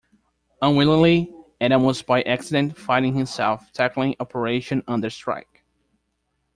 [0.63, 5.61] Unwillingly, and almost by accident, finding himself tackling 'Operation Understrike'.